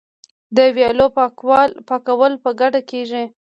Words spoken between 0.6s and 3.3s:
ویالو پاکول په ګډه کیږي.